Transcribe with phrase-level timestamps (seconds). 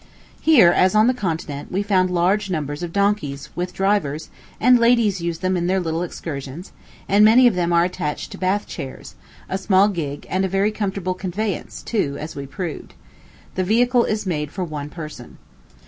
[0.41, 5.21] Here, as on the continent, we found large numbers of donkeys, with drivers, and ladies
[5.21, 6.71] use them in their little excursions;
[7.07, 9.13] and many of them are attached to Bath chairs,
[9.47, 12.95] a small gig, and a very comfortable conveyance, too, as we proved.
[13.53, 15.37] The vehicle is made for one person.